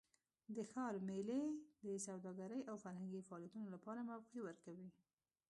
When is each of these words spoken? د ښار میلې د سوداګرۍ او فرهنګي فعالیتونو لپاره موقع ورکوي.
د 0.55 0.57
ښار 0.71 0.93
میلې 1.07 1.43
د 1.87 1.89
سوداګرۍ 2.07 2.61
او 2.69 2.75
فرهنګي 2.83 3.21
فعالیتونو 3.27 3.67
لپاره 3.75 4.07
موقع 4.09 4.39
ورکوي. 4.43 4.89